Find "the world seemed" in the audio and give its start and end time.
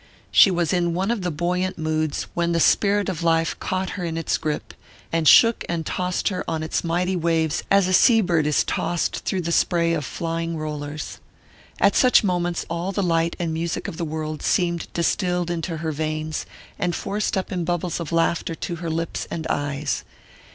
13.97-14.91